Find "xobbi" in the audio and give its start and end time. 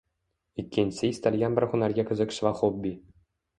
2.65-2.97